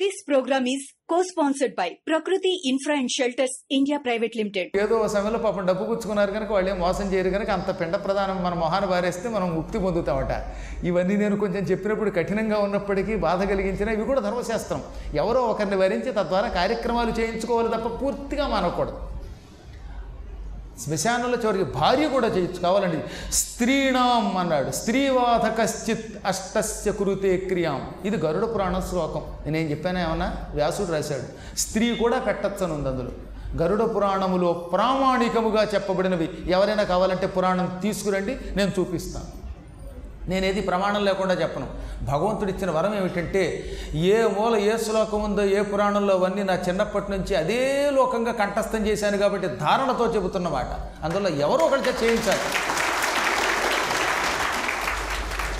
This 0.00 0.18
program 0.28 0.64
is 0.72 0.86
co 1.10 1.18
sponsored 1.28 1.74
by 1.78 1.86
Prakruthi 2.08 2.50
infra 2.70 2.94
and 3.00 3.12
shelters 3.16 3.54
India 3.76 3.98
private 4.06 4.34
limited 4.38 4.70
ఏదో 4.84 4.94
ఒక 4.98 5.08
సమయంలో 5.12 5.40
పాపం 5.44 5.66
డబ్బు 5.68 5.84
పుచ్చుకున్నారు 5.90 6.32
కనుక 6.36 6.50
వాళ్ళు 6.56 6.70
ఏం 6.72 6.78
మోసం 6.84 7.06
చేయరు 7.12 7.30
కనుక 7.36 7.50
అంత 7.50 7.70
పిండ 7.80 7.96
ప్రధానం 8.06 8.38
మన 8.46 8.54
మొహాన్ని 8.64 8.88
పారేస్తే 8.90 9.28
మనం 9.36 9.48
ముక్తి 9.58 9.78
పొందుతామట. 9.86 10.32
ఇవన్నీ 10.90 11.16
నేను 11.16 11.36
కొంచెం 11.44 11.64
చెప్పినప్పుడు 11.72 12.12
కఠినంగా 12.18 12.58
ఉన్నప్పటికీ 12.66 13.16
బాధ 13.26 13.40
కలిగించిన 13.52 13.96
ఇవి 13.98 14.06
కూడా 14.10 14.20
ధర్మశాస్త్రం. 14.20 14.82
ఎవరో 15.22 15.42
ఒకరిని 15.52 15.76
వరించి 15.84 16.12
తద్వారా 16.12 16.48
కార్యక్రమాలు 16.60 17.14
చేయించుకోవాలి 17.20 17.72
తప్ప 17.76 17.88
పూర్తిగా 18.02 18.46
మానకూడదు. 18.56 18.98
శ్మశానంలో 20.84 21.38
చివరికి 21.38 21.64
భార్య 21.64 22.08
కూడా 22.08 22.28
చేయొచ్చు. 22.28 22.60
కావాలండి. 22.60 23.32
స్త్రీణాం 23.32 24.36
అన్నాడు. 24.36 24.70
స్త్రీవాధ 24.70 25.60
కశ్చిత్ 25.60 26.26
అష్టస్య 26.26 26.92
కురుతే 26.92 27.36
క్రియాం. 27.36 27.90
ఇది 28.04 28.16
గరుడ 28.16 28.54
పురాణ 28.54 28.80
శ్లోకం. 28.90 29.52
నేను 29.52 29.70
చెప్పాను 29.70 29.98
ఏమన్నా? 29.98 30.36
వ్యాసుడు 30.54 30.92
రాశాడు. 30.92 31.58
స్త్రీ 31.58 31.96
కూడా 31.96 32.18
పెట్టచ్చని 32.18 32.72
ఉంది 32.72 32.88
అందులో. 32.88 33.10
గరుడ 33.62 33.96
పురాణములో 33.96 34.52
ప్రామాణికముగా 34.52 35.62
చెప్పబడినవి. 35.74 36.30
ఎవరైనా 36.48 36.82
కావాలంటే 36.82 37.26
పురాణం 37.26 37.78
తీసుకురండి 37.82 38.38
నేను 38.56 38.72
చూపిస్తాను. 38.78 39.45
నేనేది 40.28 40.60
ప్రమాణం 40.60 41.04
లేకుండా 41.04 41.34
చెప్పను. 41.34 41.66
భగవంతుడు 42.02 42.50
ఇచ్చిన 42.50 42.70
వరం 42.70 42.96
ఏమిటంటే 42.96 43.42
ఏ 43.94 44.24
మూల 44.24 44.56
ఏ 44.56 44.76
శ్లోకం 44.76 45.22
ఉందో 45.22 45.42
ఏ 45.42 45.62
పురాణంలో 45.62 46.14
అవన్నీ 46.14 46.42
నా 46.42 46.54
చిన్నప్పటి 46.54 47.10
నుంచి 47.10 47.34
అదే 47.36 47.90
లోకంగా 47.90 48.32
కంఠస్థం 48.32 48.86
చేశాను 48.86 49.18
కాబట్టి 49.18 49.48
ధారణతో 49.48 50.14
చెబుతున్నమాట 50.14 51.04
అందువల్ల 51.04 51.28
ఎవరో 51.28 51.64
ఒకరితో 51.66 51.92
చేయించాలి. 52.02 52.40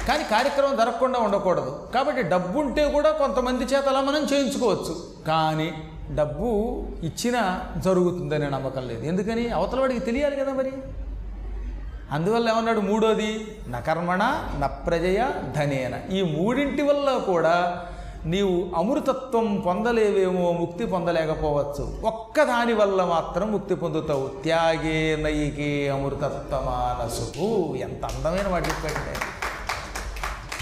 కానీ 0.08 0.24
కార్యక్రమం 0.24 0.76
జరగకుండా 0.76 1.18
ఉండకూడదు. 1.18 1.88
కాబట్టి 1.94 2.22
డబ్బు 2.22 2.58
ఉంటే 2.60 2.88
కూడా 2.88 3.10
కొంతమంది 3.10 3.64
చేత 3.64 3.88
అలా 3.88 4.00
మనం 4.00 4.24
చేయించుకోవచ్చు. 4.32 5.02
కానీ 5.26 5.74
డబ్బు 6.14 6.46
ఇచ్చినా 7.02 7.60
జరుగుతుందనే 7.84 8.48
నమ్మకం 8.48 8.88
లేదు. 8.88 9.02
ఎందుకని? 9.06 9.48
అవతల 9.48 9.80
వాడికి 9.80 10.00
తెలియాలి 10.00 10.36
కదా 10.36 10.52
మరి. 10.52 10.72
అందువల్ల 12.12 12.48
ఏమన్నాడు 12.48 12.80
మూడోది? 12.80 13.58
నకర్మణ 13.68 14.48
నప్రజయ 14.58 15.30
ధనేన. 15.56 16.12
ఈ 16.12 16.22
మూడింటి 16.22 16.82
వల్ల 16.82 17.22
కూడా 17.26 17.86
నీవు 18.24 18.70
అమృతత్వం 18.76 19.62
పొందలేవేమో 19.66 20.52
ముక్తి 20.52 20.86
పొందలేకపోవచ్చు. 20.86 22.00
ఒక్కదాని 22.04 22.72
వల్ల 22.72 23.04
మాత్రం 23.04 23.52
ముక్తి 23.52 23.74
పొందుతావు. 23.74 24.26
త్యాగే 24.42 25.16
నయికే 25.16 25.88
అమృతత్వమానసు. 25.88 27.42
ఎంత 27.74 28.04
అందమైన 28.04 28.48
వాటి 28.48 28.70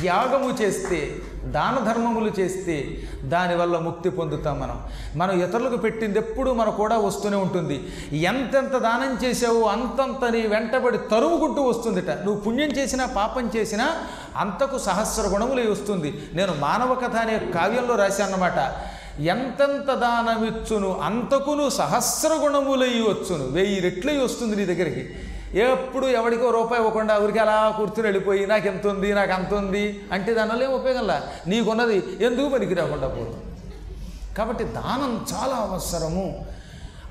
త్యాగము 0.01 0.51
చేస్తే 0.51 1.17
దాన 1.51 1.85
ధర్మములు 1.85 2.41
చేస్తే 2.41 3.03
దానివల్ల 3.25 3.79
ముక్తి 3.79 4.11
పొందుతాం 4.11 4.61
మనం. 4.61 4.83
మనం 5.17 5.43
ఇతరులకు 5.43 5.77
పెట్టింది 5.77 6.19
ఎప్పుడు 6.19 6.51
మన 6.51 6.69
కూడా 6.69 6.99
వస్తూనే 6.99 7.37
ఉంటుంది. 7.37 7.93
ఎంతెంత 8.13 8.77
దానం 8.77 9.19
చేసావో 9.25 9.63
అంతంత 9.63 10.31
నీ 10.31 10.47
వెంటబడి 10.47 10.99
తరుముకుంటూ 10.99 11.63
వస్తుందిట. 11.63 12.11
నువ్వు 12.11 12.41
పుణ్యం 12.41 12.69
చేసినా 12.69 13.07
పాపం 13.07 13.51
చేసినా 13.57 13.95
అంతకు 14.37 14.79
సహస్ర 14.79 15.23
గుణములు 15.23 15.71
వస్తుంది. 15.71 16.23
నేను 16.35 16.55
మానవ 16.59 16.95
కథ 16.95 17.17
అనే 17.17 17.39
కావ్యంలో 17.39 17.95
రాశానమాట 17.95 18.73
ఎంతెంత 19.21 19.95
దానమిచ్చును 19.95 21.01
అంతకును 21.01 21.71
సహస్ర 21.71 22.39
గుణములై 22.43 22.89
వచ్చును. 22.89 23.45
వెయ్యి 23.45 23.81
రెట్లయి 23.81 24.25
వస్తుంది 24.25 24.57
నీ 24.57 24.65
దగ్గరికి. 24.65 25.15
ఎప్పుడు 25.55 26.07
ఎవడికో 26.07 26.51
రూపాయి 26.51 26.83
ఇవ్వకుండా 26.83 27.19
ఊరికి 27.19 27.39
అలా 27.39 27.75
కూర్చుని 27.77 28.03
వెళ్ళిపోయి 28.03 28.47
నాకు 28.47 28.67
ఎంత 28.67 28.87
ఉంది 28.87 29.15
నాకు 29.15 29.33
అంత 29.33 29.55
ఉంది 29.55 30.05
అంటే 30.13 30.35
దానివల్ల 30.35 30.63
ఏం 30.63 30.71
ఉపయోగంలా 30.71 31.23
నీకున్నది 31.47 32.19
ఎందుకు 32.21 32.49
పనికి 32.49 32.75
రాకుండా 32.75 33.09
పోదు? 33.09 33.35
కాబట్టి 34.39 34.65
దానం 34.65 35.27
చాలా 35.35 35.55
అవసరము. 35.55 36.47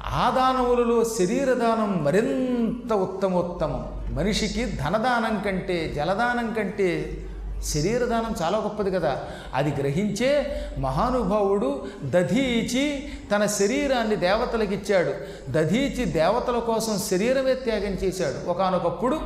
ఆ 0.06 0.34
దానములలో 0.36 1.04
శరీర 1.04 1.54
దానం 1.54 2.04
మరింత 2.04 2.94
ఉత్తమోత్తమం. 2.94 4.06
మనిషికి 4.10 4.66
ధనదానం 4.66 5.42
కంటే 5.46 5.94
జలదానం 5.96 6.54
కంటే 6.54 7.23
శరీరదానం 7.64 8.36
చాలా 8.42 8.58
గొప్పది 8.58 8.92
కదా. 8.92 9.22
అది 9.54 9.82
గ్రహించే 9.82 10.62
మహానుభావుడు 10.78 11.86
దధీచి 12.04 13.10
తన 13.36 13.46
శరీరాన్ని 13.46 14.16
దేవతలకు 14.16 14.74
ఇచ్చాడు. 14.74 15.14
దధీచి 15.50 16.06
దేవతల 16.06 16.60
కోసం 16.60 17.00
శరీరమే 17.00 17.54
త్యాగం 17.54 17.94
చేశాడు. 18.04 18.50
ఒకానొకప్పుడు 18.50 19.20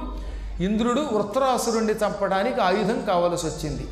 ఇంద్రుడు 0.60 1.02
వృత్రాసురుణ్ణి 1.12 1.94
చంపడానికి 1.94 2.62
ఆయుధం 2.62 3.06
కావలసి 3.06 3.48
వచ్చింది 3.48 3.88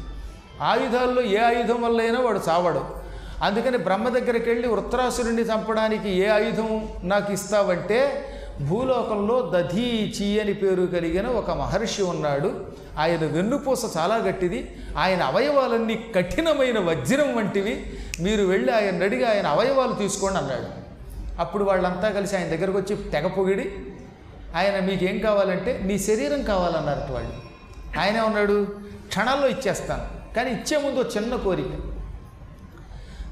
ఆయుధాల్లో 0.61 1.21
ఏ 1.21 1.37
ఆయుధం 1.37 1.81
వల్లైనా 1.81 2.19
వాడు 2.21 2.39
చావడు. 2.49 3.05
అందుకని 3.43 3.77
బ్రహ్మ 3.77 4.09
దగ్గరికి 4.09 4.49
వెళ్ళి 4.49 4.67
వృత్రాసురుణ్ణి 4.67 5.41
చంపడానికి 5.41 6.09
ఏ 6.09 6.27
ఆయుధం 6.27 6.89
నాకు 7.03 7.33
ఇస్తావంటే 7.33 8.29
భూలోకంలో 8.61 9.51
దధీచి 9.55 10.39
అని 10.39 10.53
పేరు 10.53 10.85
కలిగిన 10.85 11.27
ఒక 11.27 11.51
మహర్షి 11.51 12.03
ఉన్నాడు. 12.03 12.65
ఆయన 12.97 13.25
వెన్నుపూస 13.25 13.97
చాలా 13.97 14.15
గట్టిది. 14.15 14.75
ఆయన 14.97 15.23
అవయవాలన్నీ 15.23 16.05
కఠినమైన 16.15 16.79
వజ్రం 16.79 17.35
వంటివి. 17.35 17.93
మీరు 18.19 18.43
వెళ్ళి 18.43 18.75
ఆయన 18.75 19.03
అడిగి 19.03 19.23
ఆయన 19.23 19.47
అవయవాలు 19.47 19.93
తీసుకోండి 19.93 20.37
అన్నాడు. 20.37 20.85
అప్పుడు 21.39 21.63
వాళ్ళంతా 21.63 22.09
కలిసి 22.09 22.35
ఆయన 22.35 22.47
దగ్గరకు 22.47 22.77
వచ్చి 22.77 22.95
తెగ 22.95 23.27
పొగిడి 23.27 23.71
ఆయన 24.55 24.85
మీకేం 24.85 25.19
కావాలంటే 25.19 25.81
నీ 25.83 25.99
శరీరం 25.99 26.43
కావాలన్నారు 26.43 27.13
వాళ్ళు. 27.13 27.33
ఆయన 27.99 28.21
ఉన్నాడు 28.21 28.67
క్షణాల్లో 29.07 29.47
ఇచ్చేస్తాను 29.47 30.35
కానీ 30.35 30.51
ఇచ్చే 30.51 30.77
ముందు 30.77 31.09
చిన్న 31.17 31.35
కోరిక. 31.35 31.67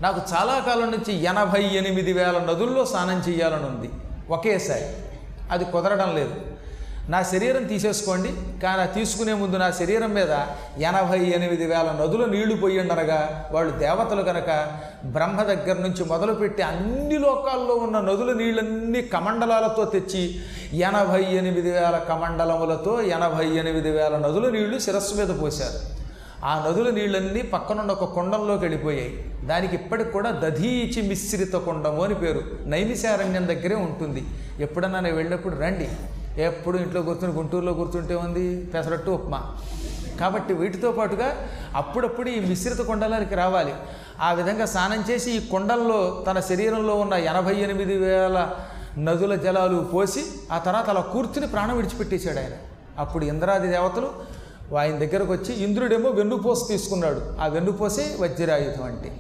నాకు 0.01 0.21
చాలా 0.33 0.59
కాలం 0.59 0.91
నుంచి 0.91 1.23
ఎనభై 1.23 1.63
ఎనిమిది 1.63 2.13
వేల 2.13 2.37
నదుల్లో 2.37 2.85
స్నానం 2.85 3.19
చేయాలని 3.19 3.65
ఉంది. 3.65 3.89
ఒకేసారి. 4.29 4.85
అది 5.53 5.65
కుదరడం 5.75 6.11
లేదు. 6.19 6.35
నా 7.11 7.19
శరీరం 7.29 7.63
తీసేసుకోండి 7.71 8.29
కానీ 8.63 8.83
తీసుకునే 8.95 9.33
ముందు 9.39 9.55
నా 9.61 9.67
శరీరం 9.79 10.11
మీద 10.17 10.33
ఎనభై 10.89 11.17
ఎనిమిది 11.37 11.65
వేల 11.71 11.87
నదులు 12.01 12.25
నీళ్ళు 12.33 12.55
పోయిండనగా 12.61 13.17
వాళ్ళు 13.53 13.71
దేవతలు 13.81 14.21
కనుక 14.21 14.51
బ్రహ్మ 15.15 15.39
దగ్గర 15.49 15.75
నుంచి 15.85 16.03
మొదలుపెట్టి 16.11 16.63
అన్ని 16.69 17.17
లోకాల్లో 17.25 17.75
ఉన్న 17.85 17.99
నదుల 18.09 18.33
నీళ్ళన్నీ 18.41 19.01
కమండలాలతో 19.15 19.85
తెచ్చి 19.95 20.23
ఎనభై 20.89 21.23
ఎనిమిది 21.41 21.71
వేల 21.71 21.97
కమండలములతో 22.11 22.93
ఎనభై 23.17 23.47
ఎనిమిది 23.63 23.91
వేల 23.97 24.13
నదుల 24.25 24.47
నీళ్ళు 24.55 24.79
శిరస్సు 24.85 25.15
మీద 25.21 25.33
పోశారు. 25.41 25.81
ఆ 26.43 26.65
నదుల 26.67 26.89
నీళ్ళన్నీ 26.89 27.41
పక్కనున్న 27.41 27.91
ఒక 27.91 28.03
కొండంలోకి 28.03 28.61
వెళ్ళిపోయాయి. 28.61 29.25
దానికి 29.45 29.75
ఇప్పటికి 29.75 30.11
కూడా 30.11 30.31
దధీచి 30.31 31.01
మిశ్రిత 31.01 31.53
కొండము 31.53 32.03
అని 32.03 32.15
పేరు. 32.15 32.41
నైమిశారణ్యం 32.65 33.47
దగ్గరే 33.47 33.75
ఉంటుంది. 33.75 34.25
ఎప్పుడన్నా 34.59 34.99
నేను 34.99 35.15
వెళ్ళినప్పుడు 35.15 35.55
రండి. 35.55 35.89
ఎప్పుడు 36.41 36.77
ఇంట్లో 36.77 37.01
కూర్చుని 37.01 37.33
గుంటూరులో 37.33 37.73
కూర్చుంటే 37.73 38.15
ఉంది? 38.15 38.65
పెసరట్టు 38.65 39.11
ఉప్మా. 39.11 39.55
కాబట్టి 40.19 40.53
వీటితో 40.53 40.91
పాటుగా 40.91 41.47
అప్పుడప్పుడు 41.75 42.29
ఈ 42.29 42.39
మిశ్రిత 42.39 42.77
కొండలకి 42.77 43.35
రావాలి. 43.35 43.73
ఆ 44.21 44.33
విధంగా 44.33 44.65
స్నానం 44.65 45.03
చేసి 45.09 45.31
ఈ 45.31 45.47
కొండల్లో 45.47 46.23
తన 46.27 46.39
శరీరంలో 46.39 46.95
ఉన్న 46.95 47.13
ఎనభై 47.13 47.55
ఎనిమిది 47.55 47.97
వేల 47.97 48.49
నదుల 48.97 49.35
జలాలు 49.35 49.89
పోసి 49.93 50.23
ఆ 50.51 50.57
తర్వాత 50.57 50.89
అలా 50.89 51.01
కూర్చుని 51.01 51.47
ప్రాణం 51.47 51.75
విడిచిపెట్టేశాడు 51.75 52.37
ఆయన. 52.37 52.51
అప్పుడు 52.97 53.25
ఇంద్రాది 53.25 53.67
దేవతలు 53.67 54.42
ఆయన 54.79 54.97
దగ్గరకు 54.97 55.33
వచ్చి 55.33 55.63
ఇంద్రుడేమో 55.63 56.09
వెన్నుపోస 56.09 56.67
తీసుకున్నాడు. 56.67 57.21
ఆ 57.41 57.47
వెన్నుపోసే 57.47 58.17
వజ్రాయుధం 58.19 58.83
అంటే. 58.83 59.17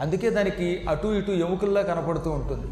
అందుకే 0.00 0.30
దానికి 0.30 0.86
అటు 0.88 1.08
ఇటు 1.08 1.30
ఎముకల్లా 1.30 1.82
కనపడుతూ 1.82 2.30
ఉంటుంది. 2.30 2.66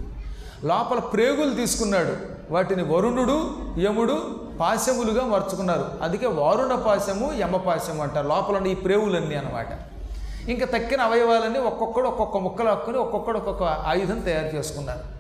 లోపల 0.67 0.99
ప్రేగులు 0.99 1.55
తీసుకున్నాడు. 1.55 2.17
వాటిని 2.53 2.83
వరుణుడు 2.83 3.51
యముడు 3.79 4.23
పాశములుగా 4.61 5.27
మార్చుకున్నారు. 5.27 5.85
అందుకే 6.03 6.27
వారుణ 6.27 6.75
పాశము 6.75 7.33
యమపాశము 7.41 8.03
అంటారు. 8.03 8.29
లోపల 8.29 8.57
ఉన్న 8.57 8.67
ఈ 8.67 8.75
ప్రేవులన్నీ 8.75 9.35
అనమాట 9.35 9.67
ఇంకా 10.51 10.67
తక్కిన 10.67 11.01
అవయవాలన్నీ 11.01 11.59
ఒక్కొక్కడు 11.59 12.09
ఒక్కొక్క 12.09 12.37
ముక్కలు 12.37 12.69
హక్కుని 12.69 12.99
ఒక్కొక్కడు 12.99 13.39
ఒక్కొక్క 13.39 13.63
ఆయుధం 13.63 14.21
తయారు 14.21 14.57
చేసుకున్నారు. 14.57 15.14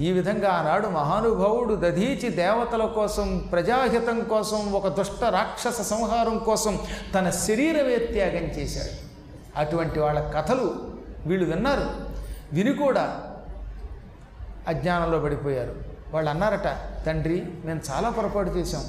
ఈ 0.00 0.12
విధంగా 0.12 0.50
ఆనాడు 0.50 0.88
మహానుభావుడు 0.88 1.74
దధీచి 1.74 2.28
దేవతల 2.28 2.84
కోసం 2.84 3.38
ప్రజాహితం 3.38 4.20
కోసం 4.20 4.72
ఒక 4.72 4.88
దుష్ట 4.88 5.24
రాక్షస 5.24 5.80
సంహారం 5.80 6.38
కోసం 6.38 6.78
తన 7.14 7.30
శరీరమే 7.30 7.96
త్యాగం 7.96 8.44
చేశాడు. 8.44 9.06
అటువంటి 9.58 10.00
వాళ్ళ 10.00 10.30
కథలు 10.30 10.74
వీళ్ళు 11.26 11.50
విన్నారు. 11.50 11.90
విని 12.52 12.72
కూడా 12.72 13.22
అజ్ఞానంలో 14.68 15.18
పడిపోయారు. 15.18 15.74
వాళ్ళు 16.14 16.30
అన్నారట 16.30 16.76
తండ్రి 17.06 17.44
మేము 17.64 17.80
చాలా 17.90 18.10
పొరపాటు 18.10 18.50
చేశాం. 18.50 18.84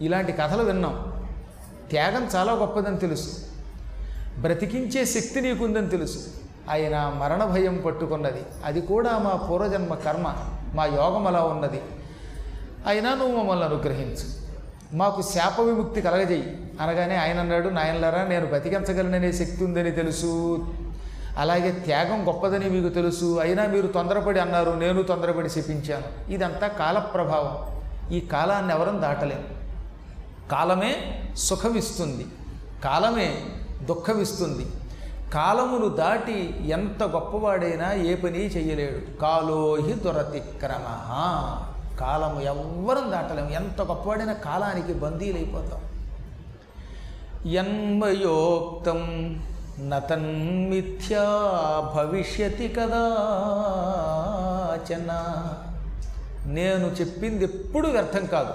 ఇలాంటి 0.00 0.32
కథలు 0.32 0.62
విన్నాం. 0.62 1.26
త్యాగం 1.90 2.28
చాలా 2.36 2.52
గొప్పదని 2.52 2.96
తెలుసు. 2.96 3.38
బ్రతికించే 4.38 5.04
శక్తి 5.04 5.40
నీకుందని 5.40 5.88
తెలుసు. 5.88 6.18
ఆయన 6.70 7.12
మరణ 7.16 7.44
భయం 7.44 7.82
పట్టుకున్నది. 7.86 8.42
అది 8.64 8.80
కూడా 8.80 9.18
మా 9.18 9.30
పూర్వజన్మ 9.30 9.94
కర్మ. 9.94 10.34
మా 10.74 10.84
యోగం 10.84 11.26
అలా 11.26 11.42
ఉన్నది. 11.42 11.82
అయినా 12.86 13.14
నువ్వు 13.14 13.36
మమ్మల్ని 13.36 13.64
అనుగ్రహించు. 13.64 14.42
మాకు 14.96 15.22
శాప 15.22 15.60
విముక్తి 15.60 16.00
కలగజేయి. 16.00 16.70
అనగానే 16.80 17.16
ఆయన 17.16 17.40
అన్నాడు 17.40 17.68
నాయనలారా 17.68 18.24
నేను 18.24 18.46
బతికించగలననే 18.46 19.32
శక్తి 19.32 19.64
ఉందని 19.64 19.90
తెలుసు. 19.90 20.58
అలాగే 21.38 21.70
త్యాగం 21.70 22.28
గొప్పదని 22.28 22.70
మీకు 22.70 22.88
తెలుసు. 22.88 23.38
అయినా 23.40 23.66
మీరు 23.66 23.86
తొందరపడి 23.86 24.40
అన్నారు 24.40 24.70
నేను 24.70 25.02
తొందరపడి 25.02 25.50
శపించాను. 25.50 26.32
ఇదంతా 26.32 26.66
కాల 26.66 26.98
ప్రభావం. 26.98 27.82
ఈ 28.12 28.20
కాలాన్ని 28.20 28.74
ఎవరం 28.74 29.02
దాటలేం. 29.02 29.44
కాలమే 30.50 31.22
సుఖమిస్తుంది. 31.36 32.26
కాలమే 32.84 33.38
దుఃఖమిస్తుంది. 33.82 34.66
కాలమును 35.32 35.88
దాటి 35.88 36.64
ఎంత 36.66 37.02
గొప్పవాడైనా 37.02 37.92
ఏ 37.92 38.14
పని 38.14 38.38
చెయ్యలేడు 38.38 39.20
కాలోహి 39.20 39.92
దురతిక్రమ. 39.92 40.84
కాలము 42.00 42.40
ఎవ్వరం 42.40 43.10
దాటలేము. 43.10 43.50
ఎంత 43.50 43.82
గొప్పవాడైనా 43.82 44.32
కాలానికి 44.32 44.94
బందీలైపోతాం. 44.94 45.80
ఎన్మయోక్తం 47.50 49.00
నతన్మిథ్యా 49.80 51.24
భవిష్యతి 51.96 52.68
కదా 52.68 53.18
చెన్న 54.92 55.42
నేను 56.46 56.86
చెప్పింది 56.86 57.44
ఎప్పుడు 57.44 57.88
వ్యర్థం 57.88 58.26
కాదు. 58.26 58.54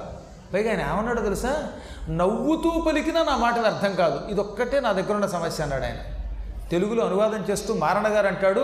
పైగా 0.53 0.69
ఆయన 0.69 0.94
ఏమన్నాడు 0.94 1.21
తెలుసా? 1.21 1.69
నవ్వుతూ 2.09 2.81
పలికినా 2.81 3.24
నా 3.24 3.38
మాట 3.38 3.59
వ్యర్థం 3.59 3.95
కాదు. 3.95 4.27
ఇదొక్కటే 4.29 4.79
నా 4.79 4.91
దగ్గర 4.91 5.13
ఉన్న 5.13 5.25
సమస్య 5.25 5.63
అన్నాడు 5.63 5.83
ఆయన. 5.83 6.17
తెలుగులో 6.72 7.06
అనువాదం 7.06 7.42
చేస్తూ 7.50 7.74
మారణ 7.74 8.08
గారు 8.08 8.28
అంటాడు 8.28 8.64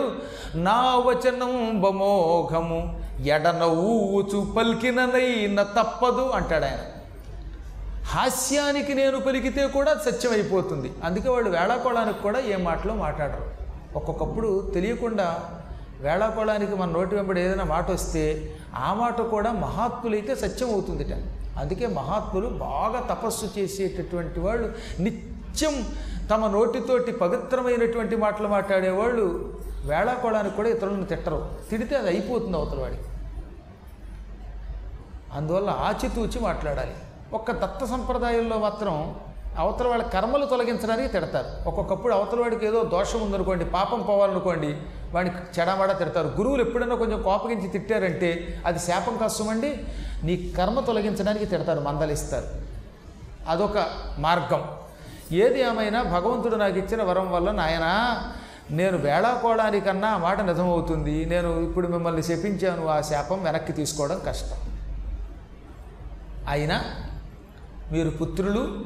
నా 0.54 0.94
వచనం 1.06 1.80
బమోఘము 1.80 2.80
ఎడన 3.20 3.62
ఊచు 3.62 4.54
పలికిననైన 4.56 5.62
తప్పదు 5.62 6.24
అంటాడు 6.30 6.64
ఆయన. 6.64 6.82
హాస్యానికి 8.04 8.94
నేను 8.94 9.20
పలికితే 9.20 9.66
కూడా 9.66 9.94
సత్యం 9.94 10.32
అయిపోతుంది 10.32 10.92
అందుకే 11.04 11.28
వాళ్ళు 11.28 11.50
వేళాకోళానికి 11.50 12.18
కూడా 12.22 12.38
ఏ 12.38 12.56
మాటలో 12.56 12.94
మాట్లాడరు. 12.94 13.46
ఒక్కొక్కప్పుడు 13.96 14.70
తెలియకుండా 14.74 15.50
వేళాకోళానికి 16.00 16.74
మన 16.74 16.90
నోటి 16.90 17.14
వెంబడి 17.14 17.40
ఏదైనా 17.40 17.64
మాట 17.64 17.90
వస్తే 17.90 18.54
ఆ 18.76 18.94
మాట 18.94 19.20
కూడా 19.20 19.52
మహాత్ములైతే 19.52 20.34
సత్యం 20.34 20.70
అవుతుందిట 20.72 21.14
అందుకే 21.58 21.86
మహాత్ములు 21.86 22.46
బాగా 22.46 23.00
తపస్సు 23.10 23.58
చేసేటటువంటి 23.58 24.40
వాళ్ళు. 24.40 24.68
నిత్యం 25.00 25.74
తమ 26.30 26.46
నోటితోటి 26.46 27.12
పవిత్రమైనటువంటి 27.12 28.16
మాటలు 28.16 28.48
మాట్లాడేవాళ్ళు 28.48 29.58
వేళాకోళానికి 29.84 30.56
కూడా 30.56 30.68
ఇతరులను 30.68 31.04
తిట్టరు. 31.04 31.48
తిడితే 31.70 31.96
అది 31.96 32.08
అయిపోతుంది 32.08 32.56
అవతల 32.56 32.78
వాడికి. 32.78 33.02
అందువల్ల 35.32 35.70
ఆచితూచి 35.70 36.40
మాట్లాడాలి. 36.40 36.94
ఒక్క 37.32 37.52
దత్త 37.52 37.84
సంప్రదాయంలో 37.84 38.58
మాత్రం 38.58 39.14
అవతల 39.58 39.88
వాళ్ళ 39.88 40.02
కర్మలు 40.02 40.46
తొలగించడానికి 40.46 41.08
తిడతారు. 41.08 41.68
ఒక్కొక్కప్పుడు 41.68 42.14
అవతల 42.14 42.40
వాడికి 42.40 42.66
ఏదో 42.66 42.84
దోషం 42.84 43.20
ఉందనుకోండి 43.20 43.64
పాపం 43.64 44.02
పోవాలనుకోండి 44.02 44.76
వాడిని 45.12 45.60
చెడమడ 45.60 45.98
తిడతారు. 45.98 46.26
గురువులు 46.26 46.62
ఎప్పుడైనా 46.62 46.96
కొంచెం 46.96 47.22
కోపగించి 47.22 47.68
తిట్టారంటే 47.68 48.60
అది 48.66 48.78
శాపం 48.78 49.16
కష్టమండి 49.16 49.84
నీ 50.22 50.54
కర్మ 50.58 50.80
తొలగించడానికి 50.80 51.44
తిడతారు 51.44 51.80
మందలిస్తారు. 51.80 52.46
అదొక 53.48 53.86
మార్గం. 54.18 54.83
ఏది 55.32 55.60
ఏమైనా 55.60 56.02
భగవంతుడు 56.02 56.56
నాకు 56.56 56.78
ఇచ్చిన 56.78 57.02
వరం 57.02 57.32
వల్ల 57.32 57.50
నాయన 57.50 57.86
నేను 58.70 58.98
వేళాకోవడానికన్నా 58.98 60.08
ఆ 60.08 60.18
మాట 60.18 60.40
నిజమవుతుంది. 60.40 61.24
నేను 61.24 61.60
ఇప్పుడు 61.60 61.88
మిమ్మల్ని 61.88 62.22
శపించాను 62.22 62.86
ఆ 62.86 63.00
శాపం 63.00 63.44
వెనక్కి 63.44 63.72
తీసుకోవడం 63.72 64.20
కష్టం. 64.26 64.56
అయినా 66.48 66.84
మీరు 67.92 68.10
పుత్రులు 68.10 68.84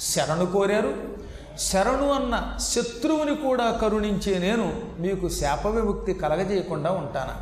శరణు 0.00 0.46
కోరారు. 0.46 1.18
శరణు 1.58 2.12
అన్న 2.12 2.56
శత్రువుని 2.60 3.34
కూడా 3.34 3.70
కరుణించే 3.70 4.38
నేను 4.38 4.82
మీకు 4.98 5.28
శాప 5.28 5.66
విముక్తి 5.66 6.14
కలగజేయకుండా 6.14 6.90
ఉంటానా? 6.90 7.36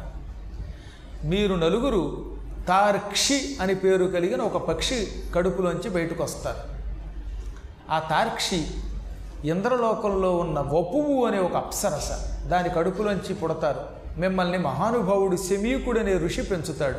మీరు 1.25 1.55
నలుగురు 1.55 2.37
తార్క్షి 2.69 3.56
అని 3.61 3.75
పేరు 3.75 4.05
కలిగిన 4.05 4.43
ఒక 4.43 4.56
పక్షి 4.56 5.08
కడుపులోంచి 5.34 5.90
బయటకు 5.90 6.25
వస్తారు 6.25 6.75
ఆ 7.91 7.99
తార్క్షి 7.99 8.67
ఇంద్రలోకంలో 9.44 10.37
ఉన్న 10.37 10.61
వపువు 10.61 11.25
అనే 11.27 11.38
ఒక 11.38 11.56
అప్సరస. 11.56 12.43
దాని 12.47 12.69
కడుపులోంచి 12.69 13.35
పుడతారు. 13.35 13.81
మిమ్మల్ని 14.21 14.59
మహానుభావుడు 14.59 15.37
శమీకుడు 15.37 16.00
అనే 16.00 16.19
ఋషి 16.19 16.43
పెంచుతాడు. 16.43 16.99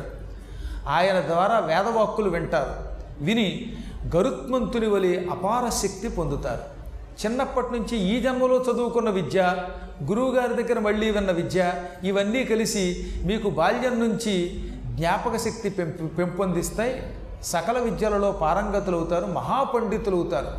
ఆయన 0.88 1.20
ద్వారా 1.20 1.58
వేదవాక్కులు 1.58 2.30
వింటారు. 2.30 2.98
విని 3.24 3.76
గరుత్మంతుని 4.16 4.86
వలె 4.86 5.26
అపార 5.30 5.68
శక్తి 5.68 6.08
పొందుతారు. 6.08 6.78
చిన్నప్పటి 7.24 7.66
నుంచి 7.72 7.98
ఈ 7.98 8.20
జన్మలో 8.20 8.64
చదువుకున్న 8.72 9.10
విద్య 9.10 9.56
గురువుగారి 10.04 10.62
దగ్గర 10.62 10.78
మళ్ళీ 10.78 11.10
విన్న 11.10 11.30
విద్య 11.30 11.72
ఇవన్నీ 12.04 12.44
కలిసి 12.44 13.06
మీకు 13.24 13.50
బాల్యం 13.50 14.00
నుంచి 14.00 14.48
జ్ఞాపక 14.86 15.36
శక్తి 15.36 15.70
పెంపు 15.70 16.06
పెంపొందిస్తాయి. 16.06 17.02
సకల 17.42 17.78
విద్యలలో 17.78 18.32
పారంగతులు 18.32 18.96
అవుతారు 18.96 19.26
మహాపండితులు 19.26 20.16
అవుతారు 20.16 20.52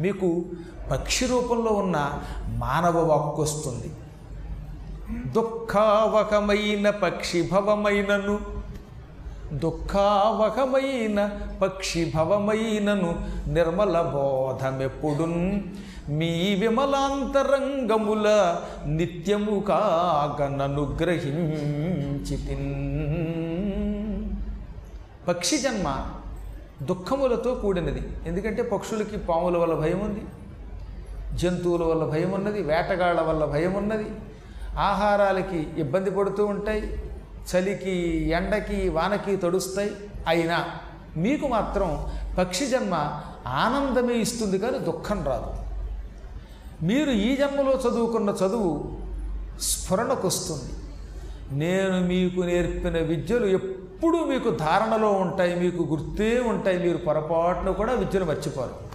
మీకు 0.00 0.28
పక్షి 0.90 1.26
రూపంలో 1.26 1.72
ఉన్న 1.72 1.96
మానవ 2.48 2.96
వాక్కు 3.02 3.42
వస్తుంది 3.42 3.90
దుఃఖావకమైన 5.34 6.90
పక్షిభవమైనను 6.90 8.36
దుఃఖావకమైన 9.54 11.18
దుఃఖావహమైన 11.60 13.14
నిర్మల 13.46 14.00
బోధమెప్పుడున్ 14.00 15.42
మీ 16.08 16.54
విమలాంతరంగముల 16.54 18.28
నిత్యము 18.86 19.60
కాగననుగ్రహించి 19.60 21.36
పక్షి 25.28 25.58
జన్మ 25.58 25.88
దుఃఖములతో 26.86 27.54
కూడినది. 27.54 28.02
ఎందుకంటే 28.26 28.62
పక్షులకి 28.62 29.16
పాముల 29.18 29.56
వల్ల 29.56 29.74
భయం 29.74 30.00
ఉంది 30.00 30.22
జంతువుల 31.36 31.82
వల్ల 31.82 32.04
భయం 32.04 32.30
ఉన్నది 32.30 32.62
వేటగాళ్ళ 32.62 33.20
వల్ల 33.20 33.44
భయం 33.44 33.74
ఉన్నది 33.74 34.06
ఆహారాలకి 34.78 35.66
ఇబ్బంది 35.78 36.10
పడుతూ 36.10 36.46
ఉంటాయి 36.46 36.82
చలికి 37.50 37.94
ఎండకి 38.30 38.88
వానకి 38.88 39.36
తడుస్తాయి. 39.36 39.90
అయినా 40.26 40.64
మీకు 41.16 41.46
మాత్రం 41.46 42.12
పక్షి 42.38 42.66
జన్మ 42.66 42.94
ఆనందమే 43.46 44.14
ఇస్తుంది 44.14 44.58
కానీ 44.58 44.78
దుఃఖం 44.78 45.24
రాదు. 45.24 45.50
మీరు 46.86 47.10
ఈ 47.10 47.36
జన్మలో 47.36 47.72
చదువుకున్న 47.72 48.30
చదువు 48.30 48.72
స్ఫురణకు 49.60 50.26
వస్తుంది 50.28 50.70
నేను 51.58 52.06
మీకు 52.06 52.40
నేర్పిన 52.40 52.98
విద్యలు 52.98 53.46
మీకు 54.10 54.50
ధారణలో 54.50 55.12
ఉంటాయి 55.12 55.54
మీకు 55.54 55.82
గుర్తే 55.82 56.40
ఉంటాయి 56.40 56.78
మీరు 56.78 56.96
పొరపాటున 56.96 57.70
కూడా 57.70 57.92
విద్యను 57.92 58.24
మర్చిపోరు. 58.24 58.92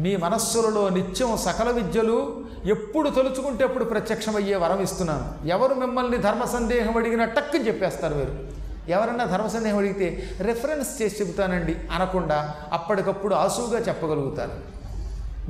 మీ 0.00 0.16
మనస్సులలో 0.16 0.88
నిత్యం 0.88 1.36
సకల 1.36 1.70
విద్యలు 1.70 2.44
ఎప్పుడు 2.64 3.10
తలుచుకుంటే 3.10 3.64
అప్పుడు 3.64 3.84
ప్రత్యక్షమయ్యే 3.84 4.56
వరం 4.56 4.82
ఇస్తున్నాను. 4.82 5.48
ఎవరు 5.48 5.74
మిమ్మల్ని 5.74 6.18
ధర్మ 6.18 6.44
సందేహం 6.44 6.96
అడిగినా 6.96 7.24
టక్కు 7.24 7.56
చెప్పేస్తారు 7.56 8.14
మీరు. 8.14 8.48
ఎవరన్నా 8.88 9.24
ధర్మ 9.24 9.46
సందేహం 9.46 9.78
అడిగితే 9.78 10.30
రెఫరెన్స్ 10.38 11.02
చేసి 11.02 11.22
చెబుతానండి 11.22 11.76
అనకుండా 11.92 12.54
అప్పటికప్పుడు 12.72 13.34
ఆసువుగా 13.34 13.78
చెప్పగలుగుతారు. 13.78 14.52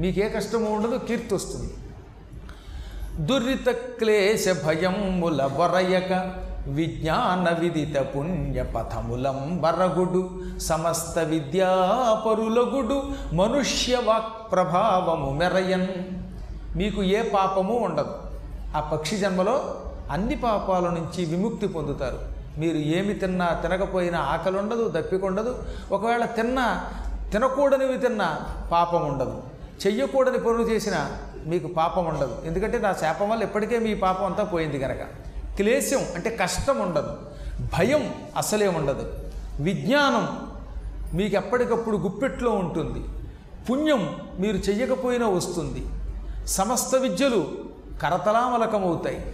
మీకే 0.01 0.29
కష్టము 0.29 0.75
ఉండదు 0.75 0.97
కీర్తి 0.97 1.35
వస్తుంది. 1.35 1.75
దురిత 3.27 3.69
క్లేశ 3.71 4.49
భయముల 4.67 5.47
బొరయక 5.47 6.35
విజ్ఞాన 6.69 7.49
విదిత 7.61 7.97
పుణ్య 8.17 8.63
పథములం 8.63 9.61
బరగుడు 9.61 10.41
సమస్త 10.59 11.19
విద్యాపరులగుడు 11.19 13.03
మనుష్య 13.33 13.97
వాక్ 13.97 14.53
ప్రభావము 14.53 15.31
మెరయన్ 15.31 15.89
మీకు 16.77 17.03
ఏ 17.03 17.23
పాపము 17.23 17.75
ఉండదు. 17.79 18.15
ఆ 18.77 18.81
పక్షి 18.81 19.17
జన్మలో 19.17 19.75
అన్ని 20.11 20.37
పాపాల 20.37 20.89
నుంచి 20.89 21.25
విముక్తి 21.25 21.67
పొందుతారు. 21.67 22.19
మీరు 22.59 22.77
ఏమి 22.77 23.15
తిన్నా 23.15 23.61
తినకపోయినా 23.63 24.19
ఆకలి 24.21 24.59
ఉండదు 24.59 24.89
దప్పిక 24.89 25.25
ఉండదు 25.25 25.65
ఒకవేళ 25.93 26.25
తిన్నా 26.25 26.91
తినకూడనివి 27.33 27.99
తిన్నా 27.99 28.45
పాపం 28.73 29.07
ఉండదు 29.07 29.43
చెయ్యకూడని 29.87 30.39
పనులు 30.39 30.63
చేసినా 30.63 31.11
మీకు 31.47 31.67
పాపం 31.67 32.07
ఉండదు 32.07 32.37
ఎందుకంటే 32.45 32.79
నా 32.79 32.93
శాపం 32.93 33.29
వల్ల 33.29 33.43
ఎప్పటికే 33.43 33.79
మీ 33.79 33.95
పాపం 33.95 34.27
అంతా 34.27 34.45
పోయింది 34.45 34.79
కనుక 34.79 34.99
క్లేశం 35.61 36.05
అంటే 36.15 36.31
కష్టం 36.31 36.79
ఉండదు. 36.79 37.17
భయం 37.79 38.15
అసలే 38.37 38.69
ఉండదు. 38.69 39.13
విజ్ఞానం 39.61 40.51
మీకు 41.15 41.37
ఎప్పటికప్పుడు 41.37 41.97
గుప్పెట్లో 41.97 42.51
ఉంటుంది. 42.51 43.05
పుణ్యం 43.71 44.17
మీరు 44.39 44.57
చెయ్యకపోయినా 44.57 45.29
వస్తుంది. 45.29 45.87
సమస్త 46.47 46.95
విద్యలు 46.95 47.49
కరతలామలకమవుతాయి. 48.03 49.33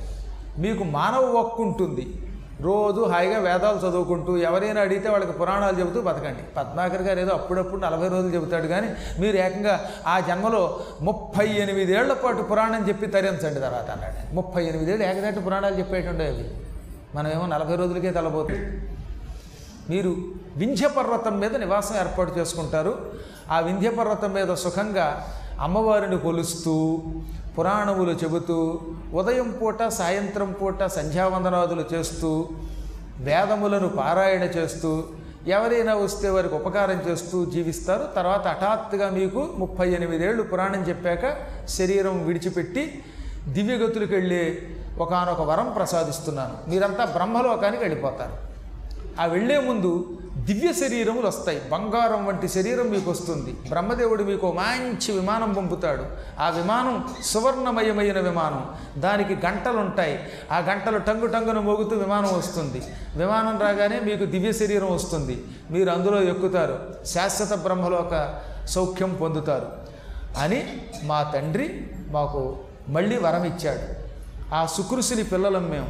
మీకు 0.58 0.84
మానవ 0.84 1.38
వక్కు 1.38 1.62
ఉంటుంది. 1.62 2.25
రోజు 2.60 3.00
హాయిగా 3.00 3.38
వేదాలు 3.38 3.78
చదువుకుంటూ 3.78 4.36
ఎవరైనా 4.36 4.80
అడిగితే 4.80 5.08
వాళ్ళకి 5.08 5.32
పురాణాలు 5.32 5.80
చెబుతూ 5.80 6.00
బతకండి. 6.00 6.42
పద్మాకర్ 6.56 7.02
గారు 7.02 7.20
ఏదో 7.20 7.32
అప్పుడప్పుడు 7.32 7.80
నలభై 7.80 8.08
రోజులు 8.08 8.34
చెబుతాడు 8.34 8.66
కానీ 8.66 8.88
మీరు 9.18 9.36
ఏకంగా 9.36 9.90
ఆ 10.06 10.20
జన్మలో 10.20 10.80
ముప్పై 11.00 11.46
ఎనిమిదేళ్ళ 11.46 12.12
పాటు 12.12 12.42
పురాణం 12.42 12.88
చెప్పి 12.88 13.06
తరించండి 13.06 13.60
తర్వాత 13.60 13.90
అన్నాడు. 13.90 14.34
ముప్పై 14.34 14.64
ఎనిమిదేళ్ళు 14.64 15.04
ఏకదాటి 15.04 15.40
పురాణాలు 15.40 15.78
చెప్పేటుండే 15.78 16.26
అవి. 16.26 16.50
మనమేమో 17.14 17.46
నలభై 17.46 17.76
రోజులకే 17.76 18.10
తలబోతుంది 18.10 18.90
మీరు 19.90 20.16
వింధ్యపర్వతం 20.56 21.40
మీద 21.40 21.56
నివాసం 21.56 21.96
ఏర్పాటు 21.96 22.38
చేసుకుంటారు. 22.38 22.98
ఆ 23.50 23.60
వింధ్యపర్వతం 23.60 24.32
మీద 24.32 24.54
సుఖంగా 24.54 25.26
అమ్మవారిని 25.60 26.18
కొలుస్తూ 26.18 27.02
పురాణములు 27.58 28.12
చెబుతూ 28.12 28.80
ఉదయం 29.14 29.48
పూట 29.62 29.88
సాయంత్రం 29.88 30.52
పూట 30.52 30.86
సంధ్యావందనాదులు 30.86 31.84
చేస్తూ 31.92 32.48
వేదములను 33.18 33.88
పారాయణ 33.88 34.42
చేస్తూ 34.42 35.04
ఎవరైనా 35.46 35.94
వస్తే 35.94 36.28
వారికి 36.28 36.54
ఉపకారం 36.54 36.98
చేస్తూ 37.08 37.44
జీవిస్తారు. 37.44 38.04
తర్వాత 38.14 38.46
హఠాత్తుగా 38.46 39.10
మీకు 39.10 39.48
ముప్పై 39.58 39.86
ఎనిమిదేళ్ళు 39.90 40.42
పురాణం 40.42 40.82
చెప్పాక 40.88 41.24
శరీరం 41.68 42.26
విడిచిపెట్టి 42.26 43.04
దివ్యగతులకు 43.48 44.14
వెళ్ళే 44.14 44.44
ఒకనొక 44.98 45.40
వరం 45.40 45.72
ప్రసాదిస్తున్నాను. 45.76 46.70
మీరంతా 46.70 47.04
బ్రహ్మలోకానికి 47.04 47.82
వెళ్ళిపోతారు. 47.82 48.36
ఆ 49.20 49.26
వెళ్ళే 49.26 49.58
ముందు 49.58 49.92
దివ్య 50.46 50.72
శరీరములు 50.72 51.26
వస్తాయి. 51.26 51.62
బంగారం 51.72 52.26
వంటి 52.26 52.48
శరీరం 52.48 52.86
మీకు 52.86 53.10
వస్తుంది 53.10 53.52
బ్రహ్మదేవుడు 53.68 54.24
మీకు 54.24 54.52
మంచి 54.52 55.12
విమానం 55.12 55.52
పంపుతాడు. 55.52 56.04
ఆ 56.40 56.48
విమానం 56.50 57.08
సువర్ణమయమైన 57.24 58.20
విమానం. 58.20 58.66
దానికి 59.00 59.34
గంటలు 59.34 59.78
ఉంటాయి 59.78 60.18
ఆ 60.52 60.58
గంటలు 60.58 60.98
టంగు 60.98 61.26
టంగును 61.26 61.60
మోగుతూ 61.60 61.96
విమానం 61.96 62.38
వస్తుంది. 62.38 62.82
విమానం 63.16 63.58
రాగానే 63.58 64.00
మీకు 64.00 64.24
దివ్య 64.24 64.52
శరీరం 64.52 64.92
వస్తుంది. 64.92 65.44
మీరు 65.70 65.90
అందులో 65.90 66.22
ఎక్కుతారు. 66.22 66.94
శాశ్వత 67.06 67.58
బ్రహ్మలోక 67.58 68.40
సౌఖ్యం 68.66 69.14
పొందుతారు. 69.20 69.68
అని 70.38 70.80
మా 71.02 71.22
తండ్రి 71.22 71.86
మాకు 72.10 72.58
మళ్ళీ 72.88 73.18
వరం 73.18 73.44
ఇచ్చాడు. 73.44 74.06
ఆ 74.54 74.66
సుకృషిని 74.66 75.24
పిల్లలం 75.24 75.68
మేము. 75.70 75.88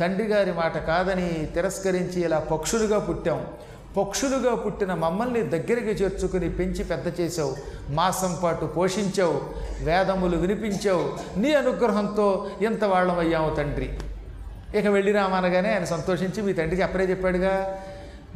తండ్రి 0.00 0.24
గారి 0.24 0.52
మాట 0.52 0.78
కాదని 0.78 1.46
తిరస్కరించి 1.54 2.20
ఇలా 2.20 2.38
పక్షులుగా 2.38 2.98
పుట్టాం. 2.98 3.46
పక్షులుగా 3.96 4.54
పుట్టిన 4.54 4.94
మమ్మల్ని 4.94 5.42
దగ్గరికి 5.42 5.90
చేర్చుకుని 5.90 6.50
పెంచి 6.50 6.84
పెద్ద 6.84 7.20
చేసావు 7.20 7.56
మాసం 7.90 8.36
పాటు 8.42 8.66
పోషించావు. 8.66 9.40
వేదములు 9.84 10.36
వినిపించావు. 10.36 11.38
నీ 11.38 11.54
అనుగ్రహంతో 11.54 12.50
ఇంత 12.62 12.84
వాళ్ళమయ్యాము 12.84 13.54
తండ్రి. 13.54 13.98
ఇక 14.74 14.86
వెళ్ళిరామనగానే 14.86 15.72
ఆయన 15.72 15.84
సంతోషించి 15.84 16.42
మీ 16.42 16.52
తండ్రికి 16.52 16.82
అప్పుడే 16.82 17.04
చెప్పాడుగా 17.04 17.82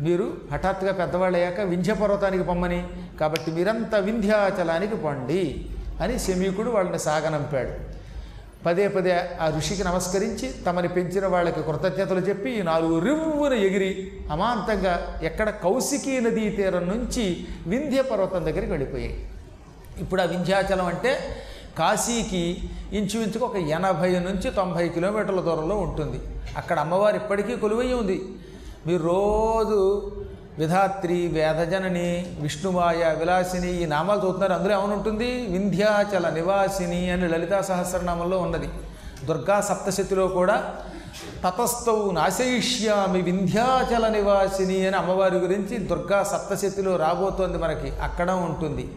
మీరు 0.00 0.36
హఠాత్తుగా 0.52 0.92
పెద్దవాళ్ళు 0.92 1.38
అయ్యాక 1.38 1.60
వింధ్య 1.60 1.94
పర్వతానికి 1.94 2.44
పొమ్మని. 2.44 2.86
కాబట్టి 3.20 3.50
మీరంతా 3.50 3.98
వింధ్యాచలానికి 3.98 4.96
పండి 4.96 5.66
అని 6.02 6.18
శమీకుడు 6.18 6.70
వాళ్ళని 6.70 6.98
సాగనంపాడు. 6.98 7.87
పదే 8.66 8.88
పదే 8.88 9.12
ఆ 9.40 9.52
ఋషికి 9.56 9.84
నమస్కరించి 9.84 10.52
తమని 10.66 10.88
పెంచిన 10.88 11.26
వాళ్ళకి 11.26 11.62
కృతజ్ఞతలు 11.62 12.20
చెప్పి 12.20 12.50
ఈ 12.50 12.62
నాలుగు 12.62 12.98
రివ్వున 12.98 13.52
ఎగిరి 13.52 14.12
అమాంతంగా 14.30 15.20
ఎక్కడ 15.22 15.50
కౌశికీ 15.50 16.20
నదీ 16.20 16.50
తీరం 16.50 16.88
నుంచి 16.88 17.46
వింధ్య 17.66 18.02
పర్వతం 18.02 18.44
దగ్గరికి 18.44 18.70
వెళ్ళిపోయాయి. 18.70 19.30
ఇప్పుడు 19.98 20.20
ఆ 20.20 20.24
వింధ్యాచలం 20.24 20.86
అంటే 20.86 21.18
కాశీకి 21.78 22.58
ఇంచుమించుకు 22.92 23.44
ఒక 23.44 23.56
ఎనభై 23.56 24.18
నుంచి 24.18 24.50
తొంభై 24.50 24.88
కిలోమీటర్ల 24.88 25.40
దూరంలో 25.40 25.76
ఉంటుంది. 25.76 26.20
అక్కడ 26.56 26.80
అమ్మవారు 26.80 27.16
ఇప్పటికీ 27.16 27.56
కొలువై 27.56 27.92
ఉంది. 27.92 28.24
మీరు 28.86 29.02
రోజు 29.02 30.10
విధాత్రి 30.58 31.26
వేదజనని 31.26 32.36
విష్ణుమాయ 32.40 33.14
విలాసిని 33.18 33.82
ఈ 33.82 33.86
నామాలు 33.86 34.20
చూస్తున్నారు 34.24 34.52
అందులో 34.52 34.82
ఏమనుంటుంది? 34.82 35.46
వింధ్యాచల 35.46 36.28
నివాసిని 36.28 37.10
అని 37.10 37.28
లలితా 37.28 37.60
సహస్రనామంలో 37.60 38.38
ఉన్నది. 38.38 38.68
దుర్గా 39.24 39.60
సప్తశతిలో 39.60 40.26
కూడా 40.26 40.74
తతస్థౌ 41.44 42.12
నాశయిష్యామి 42.12 43.22
వింధ్యాచల 43.22 44.08
నివాసిని 44.08 44.86
అని 44.86 44.96
అమ్మవారి 44.96 45.34
గురించి 45.34 45.78
దుర్గా 45.78 46.22
సప్తశతిలో 46.22 46.96
రాబోతోంది 46.96 47.58
మనకి. 47.58 47.90
అక్కడ 47.90 48.30
ఉంటుంది. 48.30 48.88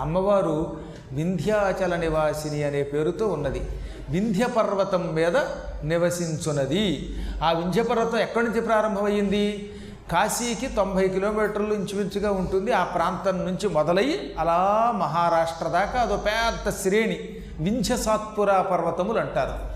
అమ్మవారు 0.00 0.76
వింధ్యాచల 1.12 1.96
నివాసిని 1.96 2.62
అనే 2.62 2.82
పేరుతో 2.82 3.26
ఉన్నది. 3.26 3.62
వింధ్య 4.10 4.46
పర్వతం 4.46 5.14
మీద 5.14 5.36
నివసించున్నది. 5.84 7.16
ఆ 7.44 7.52
వింధ్య 7.52 7.82
పర్వతం 7.82 8.18
ఎక్కడి 8.18 8.46
నుంచి 8.46 8.60
ప్రారంభమైంది 8.60 9.73
కాశీకి 10.12 10.66
తొంభై 10.66 11.08
కిలోమీటర్లు 11.08 11.74
ఇంచుమించుగా 11.74 12.32
ఉంటుంది. 12.32 12.72
ఆ 12.72 12.84
ప్రాంతం 12.84 13.44
నుంచి 13.44 13.68
మొదలయ్యి 13.68 14.34
అలా 14.38 14.92
మహారాష్ట్ర 14.96 15.68
దాకా 15.68 16.00
అదో 16.00 16.16
పెద్ద 16.16 16.70
శ్రేణి 16.70 17.36
వింఛసాత్పుర 17.58 18.60
పర్వతములు 18.60 19.18
అంటారు. 19.18 19.74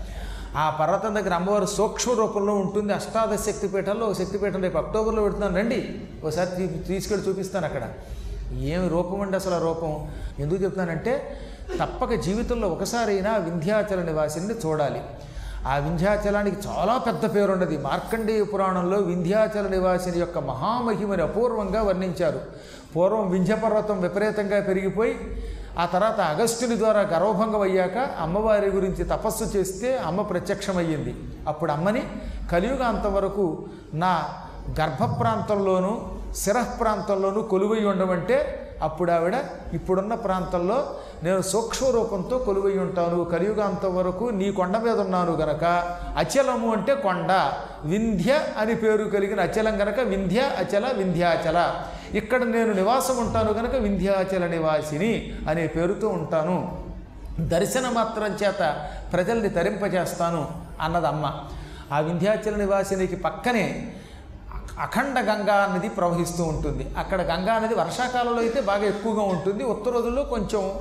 ఆ 0.57 0.69
పర్వతం 0.69 1.15
దగ్గర 1.15 1.33
అమ్మవారు 1.33 1.65
సూక్ష్మ 1.65 2.13
రూపంలో 2.13 2.55
ఉంటుంది. 2.55 2.93
అష్టాదశ 2.93 3.45
శక్తిపీఠంలో 3.45 4.05
ఒక 4.05 4.17
శక్తిపీఠం 4.17 4.61
రేపు 4.61 4.77
అక్టోబర్లో 4.77 5.21
పెడుతున్నాను. 5.21 5.57
రండి 5.57 6.01
ఒకసారి 6.23 6.67
తీసుకెళ్ళి 6.67 7.29
చూపిస్తాను 7.29 7.65
అక్కడ. 7.65 7.83
ఏమి 8.59 8.87
రూపం 8.87 9.21
అండి 9.21 9.35
అసలు 9.35 9.55
ఆ 9.55 9.57
రూపం? 9.57 10.11
ఎందుకు 10.39 10.63
చెప్తానంటే 10.63 11.39
తప్పక 11.79 12.13
జీవితంలో 12.13 12.67
ఒకసారైనా 12.67 13.37
వింధ్యాచల 13.37 14.01
నివాసిని 14.01 14.53
చూడాలి. 14.65 15.01
ఆ 15.67 15.75
వింధ్యాచలానికి 15.75 16.57
చాలా 16.67 16.97
పెద్ద 16.97 17.35
పేరున్నది 17.35 17.77
మార్కండేయ 17.77 18.43
పురాణంలో 18.43 18.97
వింధ్యాచల 18.97 19.67
నివాసిని 19.67 20.19
యొక్క 20.19 20.37
మహామహిమని 20.37 21.21
అపూర్వంగా 21.21 21.83
వర్ణించారు. 21.83 22.41
పూర్వం 22.95 23.29
వింధ్యపర్వతం 23.29 24.01
విపరీతంగా 24.01 24.61
పెరిగిపోయి 24.61 25.43
ఆ 25.79 25.85
తర్వాత 25.85 26.19
అగస్త్యుని 26.19 26.77
ద్వారా 26.77 26.99
గర్వభంగం 26.99 27.61
అయ్యాక 27.61 27.97
అమ్మవారి 27.97 28.69
గురించి 28.69 29.03
తపస్సు 29.03 29.43
చేస్తే 29.43 29.97
అమ్మ 29.97 30.21
ప్రత్యక్షమయ్యింది. 30.21 31.15
అప్పుడు 31.47 31.71
అమ్మని 31.71 32.03
కలియుగాంతం 32.51 33.13
వరకు 33.13 33.65
నా 33.93 34.23
గర్భ 34.81 35.19
ప్రాంతంలోనూ 35.19 36.01
శిరః 36.35 36.77
ప్రాంతంలోనూ 36.81 37.41
కొలువై 37.41 37.85
ఉండమంటే 37.85 38.65
అప్పుడు 38.81 39.11
ఆవిడ 39.11 39.33
ఇప్పుడున్న 39.73 40.13
ప్రాంతంలో 40.13 40.87
నేను 41.23 41.41
సూక్ష్మ 41.41 41.87
రూపంతో 41.87 42.37
కొలువై 42.37 42.71
ఉంటాను. 42.71 43.23
కలియుగాంతం 43.23 43.95
వరకు 43.95 44.25
నీ 44.25 44.51
కొండ 44.51 44.77
మీద 44.77 44.99
ఉన్నాను 44.99 45.31
గనక. 45.31 45.63
అచలము 46.17 46.73
అంటే 46.73 46.95
కొండ. 46.95 47.31
వింధ్య 47.83 48.39
అని 48.57 48.75
పేరు 48.75 49.03
కలిగిన 49.03 49.41
అచలం 49.41 49.81
గనక 49.81 49.99
వింధ్య 49.99 50.39
అచల 50.39 50.91
వింధ్యాచల. 50.97 51.75
ఇక్కడ 52.11 52.43
నేను 52.43 52.73
నివాసం 52.73 53.17
ఉంటాను 53.17 53.53
గనక 53.53 53.75
వింధ్యాచల 53.75 54.47
నివాసిని 54.47 55.33
అనే 55.49 55.67
పేరుతో 55.67 56.07
ఉంటాను. 56.07 56.85
దర్శన 57.39 57.89
మాత్రం 57.89 58.37
చేత 58.43 58.89
ప్రజల్ని 59.13 59.49
తరింపజేస్తాను 59.49 60.47
అన్నదమ్మ. 60.81 61.33
ఆ 61.93 61.99
వింధ్యాచల 61.99 62.55
నివాసినికి 62.55 63.15
పక్కనే 63.15 63.93
అఖండ 64.79 65.19
గంగా 65.19 65.73
నది 65.75 65.89
ప్రవహిస్తూ 65.89 66.43
ఉంటుంది. 66.43 66.87
అక్కడ 66.97 67.21
గంగా 67.21 67.59
నది 67.59 67.73
వర్షాకాలంలో 67.75 68.39
అయితే 68.39 68.61
బాగా 68.61 68.83
ఎక్కువగా 68.83 69.21
ఉంటుంది. 69.21 69.63
ఉత్తర 69.63 69.91
రోజుల్లో 69.91 70.23
కొంచెం 70.23 70.71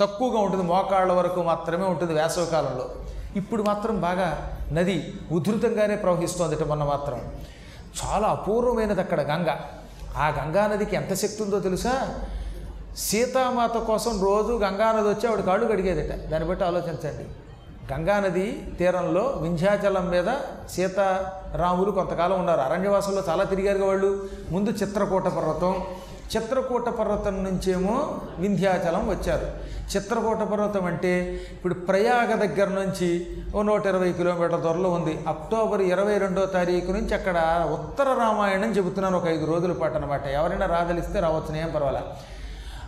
తక్కువగా 0.00 0.38
ఉంటుంది. 0.38 0.64
మోకాళ్ళ 0.64 1.12
వరకు 1.12 1.42
మాత్రమే 1.42 1.86
ఉంటుంది 1.86 2.14
వేసవకాలంలో 2.14 2.90
ఇప్పుడు 3.36 3.62
మాత్రం 3.62 4.00
బాగా 4.00 4.56
నది 4.72 5.14
ఉధృతంగానే 5.32 5.96
ప్రవహిస్తుంది 5.96 6.64
మొన్న 6.64 6.84
మాత్రం. 6.84 7.22
చాలా 8.04 8.28
అపూర్వమైనది 8.28 9.00
అక్కడ 9.00 9.20
గంగ. 9.20 9.48
ఆ 10.16 10.28
గంగా 10.28 10.66
నదికి 10.66 10.96
ఎంత 10.96 11.14
శక్తి 11.14 11.42
ఉందో 11.42 11.60
తెలుసా? 11.60 12.14
సీతామాత 12.96 13.76
కోసం 13.76 14.24
రోజు 14.24 14.52
గంగానది 14.52 15.08
వచ్చి 15.08 15.28
ఆవిడ 15.28 15.40
కాళ్ళు 15.40 15.66
కడిగేదట. 15.66 16.28
దాన్ని 16.28 16.48
బట్టి 16.48 16.64
ఆలోచించండి. 16.64 17.24
గంగానది 17.92 18.72
తీరంలో 18.78 19.22
వింధ్యాచలం 19.22 20.10
మీద 20.10 20.26
సీతారాములు 20.70 21.90
కొంతకాలం 21.90 22.38
ఉన్నారు. 22.38 22.60
అరణ్యవాసంలో 22.60 23.22
చాలా 23.28 23.44
తిరిగారు 23.44 23.78
వాళ్ళు. 23.78 24.28
ముందు 24.50 24.70
చిత్రకూట 24.70 25.24
పర్వతం. 25.24 25.82
చిత్రకూట 26.36 26.88
పర్వతం 26.88 27.44
నుంచేమో 27.44 28.20
వింధ్యాచలం 28.38 29.08
వచ్చారు. 29.08 29.79
చిత్రకూట 29.96 30.36
పర్వతం 30.36 30.84
అంటే 30.84 31.40
ఇప్పుడు 31.52 31.74
ప్రయాగ 31.74 32.34
దగ్గర 32.34 32.68
నుంచి 32.68 33.26
ఓ 33.54 33.62
నూట 33.62 33.86
ఇరవై 33.86 34.12
కిలోమీటర్ల 34.12 34.56
దూరంలో 34.56 34.90
ఉంది. 34.90 35.18
అక్టోబర్ 35.28 35.80
ఇరవై 35.80 36.18
రెండో 36.18 36.46
తారీఖు 36.46 36.92
నుంచి 36.92 37.14
అక్కడ 37.14 37.66
ఉత్తర 37.72 38.04
రామాయణం 38.04 38.70
చెబుతున్నాను. 38.70 39.18
ఒక 39.18 39.26
ఐదు 39.26 39.44
రోజుల 39.44 39.72
పాటు 39.72 39.94
అనమాట 39.94 40.26
ఎవరైనా 40.26 40.66
రాదలిస్తే 40.66 41.20
రావచ్చు 41.20 41.56
ఏం 41.56 41.72
పర్వాలా. 41.74 42.02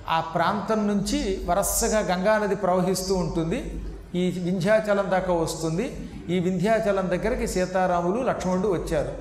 ఆ 0.08 0.20
ప్రాంతం 0.20 0.86
నుంచి 0.86 1.44
వరసగా 1.44 1.98
గంగానది 1.98 2.54
ప్రవహిస్తూ 2.54 3.14
ఉంటుంది. 3.14 3.84
ఈ 4.14 4.40
వింధ్యాచలం 4.44 5.10
దాకా 5.10 5.32
వస్తుంది. 5.32 6.10
ఈ 6.28 6.38
వింధ్యాచలం 6.38 7.10
దగ్గరికి 7.10 7.46
సీతారాములు 7.46 8.22
లక్ష్మణుడు 8.22 8.68
వచ్చారు. 8.68 9.12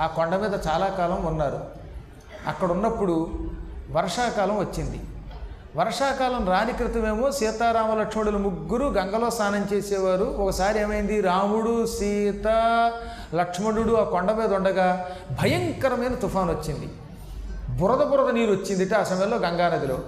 ఆ 0.00 0.06
కొండ 0.06 0.36
మీద 0.36 0.54
చాలా 0.68 0.86
కాలం 0.86 1.24
ఉన్నారు. 1.24 1.60
అక్కడ 2.46 2.72
ఉన్నప్పుడు 2.72 3.28
వర్షాకాలం 3.90 4.58
వచ్చింది. 4.58 5.00
వర్షాకాలం 5.76 6.48
రాని 6.48 6.72
క్రితమేమో 6.72 7.30
సీతారామ 7.30 7.94
లక్ష్మణులు 7.94 8.38
ముగ్గురు 8.38 8.86
గంగలో 8.86 9.30
స్నానం 9.30 9.68
చేసేవారు. 9.72 10.24
ఒకసారి 10.24 10.80
ఏమైంది? 10.80 11.20
రాముడు 11.20 11.86
సీత 11.86 12.46
లక్ష్మణుడు 13.34 13.92
ఆ 13.92 14.04
కొండ 14.04 14.32
మీద 14.32 14.54
ఉండగా 14.54 15.10
భయంకరమైన 15.40 16.14
తుఫాన్ 16.14 16.50
వచ్చింది. 16.50 16.92
బురద 17.78 18.06
బురద 18.06 18.34
నీరు 18.34 18.50
వచ్చిందిట 18.50 18.94
ఆ 18.94 19.02
సమయంలో 19.02 19.36
గంగానదిలో 19.36 19.98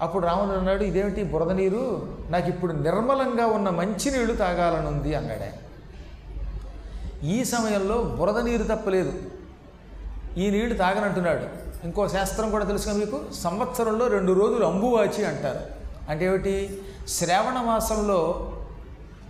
అప్పుడు 0.00 0.26
రాముడు 0.26 0.58
అన్నాడు 0.58 0.84
ఇదేమిటి 0.84 1.24
బురద 1.24 1.52
నీరు? 1.52 2.14
నాకు 2.30 2.48
ఇప్పుడు 2.48 2.72
నిర్మలంగా 2.72 3.46
ఉన్న 3.46 3.68
మంచి 3.68 4.10
నీళ్ళు 4.10 4.36
తాగాలనుంది 4.36 5.14
అన్నాడు 5.14 5.40
ఆయన. 5.40 5.52
ఈ 7.26 7.44
సమయంలో 7.44 8.02
బురద 8.02 8.38
నీరు 8.38 8.62
తప్పలేదు. 8.62 9.12
ఈ 10.36 10.50
నీళ్ళు 10.50 10.78
తాగనంటున్నాడు. 10.78 11.59
ఇంకో 11.84 12.08
శాస్త్రం 12.08 12.50
కూడా 12.50 12.64
తెలుసుగా 12.64 12.94
మీకు? 12.94 13.20
సంవత్సరంలో 13.34 14.06
రెండు 14.06 14.32
రోజులు 14.32 14.66
అంబువాచి 14.66 15.24
అంటారు. 15.24 15.60
అంటే 16.10 16.24
ఏమిటి? 16.24 16.82
శ్రావణ 17.08 17.62
మాసంలో 17.62 18.52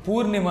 పూర్ణిమ 0.08 0.48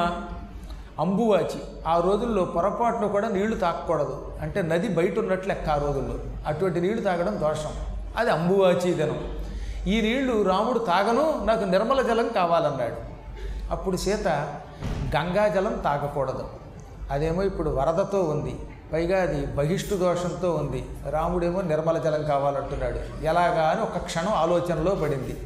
అంబువాచి. 0.99 1.61
ఆ 1.87 1.99
రోజుల్లో 1.99 2.45
పొరపాటును 2.45 3.07
కూడా 3.07 3.29
నీళ్ళు 3.29 3.55
తాకకూడదు. 3.57 4.31
అంటే 4.41 4.61
నది 4.61 4.87
బయట 4.87 5.19
ఉన్నట్లు 5.19 5.47
లెక్క 5.47 5.69
ఆ 5.69 5.77
రోజుల్లో. 5.77 6.15
అటువంటి 6.47 6.81
నీళ్ళు 6.81 7.01
తాగడం 7.01 7.39
దోషం. 7.41 7.71
అది 8.17 8.31
అంబువాచి 8.31 8.93
దినం. 8.93 9.37
ఈ 9.87 10.01
నీళ్ళు 10.01 10.41
రాముడు 10.41 10.79
తాగను 10.79 11.45
నాకు 11.45 11.63
నిర్మల 11.63 12.01
జలం 12.01 12.27
కావాలన్నాడు. 12.27 12.95
అప్పుడు 13.71 13.97
సీత 13.97 14.27
గంగా 15.15 15.47
జలం 15.47 15.73
తాగకూడదు. 15.73 16.47
అదేమో 17.11 17.43
ఇప్పుడు 17.43 17.69
వరదతో 17.69 18.21
ఉంది. 18.21 18.59
పైగా 18.93 19.21
అది 19.21 19.45
బహిష్టు 19.45 19.95
దోషంతో 19.95 20.55
ఉంది. 20.55 20.89
రాముడేమో 21.09 21.61
నిర్మల 21.61 21.97
జలం 21.97 22.23
కావాలంటున్నాడు. 22.23 23.23
ఎలాగా 23.23 23.69
అని 23.69 23.81
ఒక 23.81 23.97
క్షణం 23.97 24.33
ఆలోచనలో 24.33 24.95
పడింది. 24.95 25.39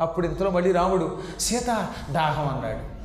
అప్పుడు 0.00 0.26
ఇంతలో 0.26 0.50
మళ్ళీ 0.50 0.72
రాముడు 0.72 1.18
సీత 1.40 1.88
దాహం 2.10 2.48
అన్నాడు. 2.48 2.98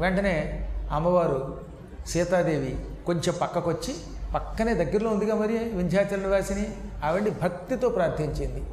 వెంటనే 0.00 0.64
అమ్మవారు 0.92 1.60
సీతాదేవి 2.06 2.86
కొంచెం 3.06 3.34
పక్కకొచ్చి 3.40 3.94
పక్కనే 4.34 4.74
దగ్గరలో 4.74 5.10
ఉందిగా 5.10 5.34
మరి 5.34 5.58
వింధ్యాచల 5.58 6.16
నివాసిని. 6.16 6.76
ఆవిడ 7.04 7.32
భక్తితో 7.42 7.88
ప్రార్థించింది. 7.88 8.64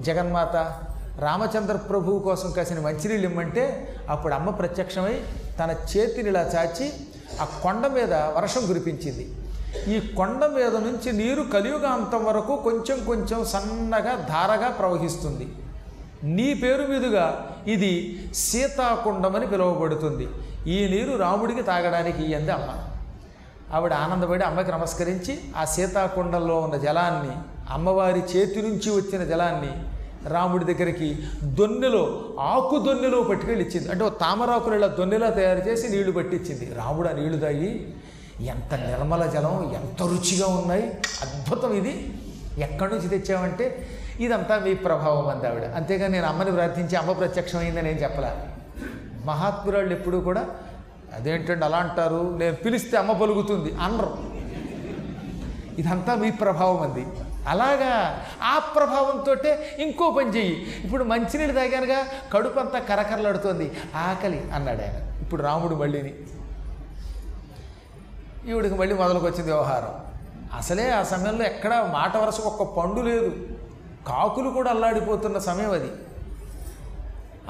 జగన్మాత 0.00 0.80
రామచంద్ర 1.20 1.76
ప్రభువు 1.76 2.18
కోసం 2.18 2.50
కాసిన 2.50 2.80
మంచినీళ్ళు 2.80 3.28
ఇమ్మంటే 3.28 3.96
అప్పుడు 4.08 4.34
అమ్మ 4.34 4.50
ప్రత్యక్షమై 4.50 5.20
తన 5.60 5.70
చేతిని 5.70 6.28
ఇలా 6.28 6.40
చాచి 6.40 6.92
ఆ 7.40 7.44
కొండ 7.44 7.86
మీద 7.86 8.14
వర్షం 8.14 8.66
కురిపించింది. 8.66 9.34
ఈ 9.88 10.14
కొండ 10.14 10.44
మీద 10.44 10.76
నుంచి 10.76 11.12
నీరు 11.12 11.42
కలియుగాంతం 11.42 12.24
వరకు 12.24 12.56
కొంచెం 12.56 13.04
కొంచెం 13.04 13.44
సన్నగా 13.44 14.26
ధారగా 14.28 14.68
ప్రవహిస్తుంది. 14.68 15.48
నీ 16.24 16.54
పేరు 16.54 16.82
మీదుగా 16.82 17.56
ఇది 17.66 18.20
సీతాకుండమని 18.34 19.46
పిలువబడుతుంది. 19.46 20.28
ఈ 20.66 20.88
నీరు 20.88 21.16
రాముడికి 21.16 21.62
తాగడానికి 21.62 22.22
ఇయ్యంది 22.22 22.50
అమ్మ. 22.50 22.70
ఆవిడ 23.76 23.92
ఆనందపడి 23.92 24.44
అమ్మకి 24.44 24.72
నమస్కరించి 24.72 25.40
ఆ 25.56 25.64
సీతాకుండంలో 25.64 26.60
ఉన్న 26.60 26.76
జలాన్ని 26.76 27.36
అమ్మవారి 27.70 28.20
చేతి 28.20 28.62
నుంచి 28.62 28.90
వచ్చిన 28.90 29.24
జలాన్ని 29.24 29.95
రాముడి 30.28 30.64
దగ్గరికి 30.64 31.18
దొన్నెలో 31.42 32.34
ఆకు 32.40 32.78
దొన్నెలో 32.78 33.22
పట్టుకెళ్ళి 33.22 33.64
ఇచ్చింది. 33.64 33.90
అంటే 33.90 34.04
ఓ 34.04 34.08
తామరాకులు 34.08 34.74
ఇలా 34.74 34.86
దొన్నెలా 34.86 35.30
తయారు 35.30 35.58
చేసి 35.58 35.88
నీళ్ళు 35.88 36.12
పట్టించింది. 36.12 36.74
రాముడు 36.74 37.08
ఆ 37.08 37.12
నీళ్ళు 37.12 37.38
తాగి 37.38 37.86
ఎంత 38.40 38.74
నిర్మల 38.74 39.26
జలం 39.26 39.72
ఎంత 39.74 40.02
రుచిగా 40.02 40.46
ఉన్నాయి. 40.46 40.82
అద్భుతం 41.22 41.72
ఇది. 41.72 42.14
ఎక్కడి 42.58 42.94
నుంచి 42.94 43.08
తెచ్చామంటే 43.08 43.88
ఇదంతా 44.20 44.58
మీ 44.58 44.74
ప్రభావం 44.74 45.28
అంది 45.28 45.46
ఆవిడ. 45.46 45.64
అంతేగాని 45.64 46.12
నేను 46.12 46.26
అమ్మని 46.26 46.52
ప్రార్థించి 46.52 46.96
అమ్మ 46.96 47.12
ప్రత్యక్షమైందని 47.12 47.90
ఏం 47.90 47.96
చెప్పలే. 47.96 48.32
మహాత్మురాళ్ళు 49.24 49.92
ఎప్పుడూ 49.92 50.20
కూడా 50.20 50.46
అదేంటండి 51.14 51.64
అలా 51.64 51.76
అంటారు? 51.76 52.36
నేను 52.38 52.54
పిలిస్తే 52.54 52.96
అమ్మ 52.96 53.12
పలుకుతుంది 53.12 53.74
అనరు. 53.82 54.16
ఇదంతా 55.80 56.14
మీ 56.14 56.30
ప్రభావం 56.30 56.80
అంది. 56.80 57.06
అలాగా 57.46 58.24
ఆ 58.42 58.58
ప్రభావంతో 58.58 59.52
ఇంకో 59.78 60.10
పని 60.10 60.36
చెయ్యి. 60.36 60.82
ఇప్పుడు 60.84 61.04
మంచినీళ్ళు 61.04 61.54
తాగానుగా 61.54 62.06
కడుపు 62.32 62.60
అంతా 62.60 62.78
కరకరలాడుతోంది. 62.78 63.72
ఆకలి 63.96 64.50
అన్నాడు 64.54 64.82
ఆయన. 64.82 65.22
ఇప్పుడు 65.22 65.42
రాముడు 65.42 65.74
మళ్ళీని. 65.74 66.14
ఈవిడికి 68.48 68.74
మళ్ళీ 68.74 68.94
మొదలుకొచ్చింది 68.94 69.52
వ్యవహారం. 69.52 70.06
అసలే 70.56 70.90
ఆ 70.90 71.02
సమయంలో 71.02 71.44
ఎక్కడ 71.44 71.90
మాట 71.92 72.16
వరుసకు 72.16 72.48
ఒక్క 72.48 72.62
పండు 72.62 73.00
లేదు. 73.00 73.48
కాకులు 74.06 74.50
కూడా 74.50 74.70
అల్లాడిపోతున్న 74.70 75.38
సమయం 75.38 75.70
అది. 75.70 75.92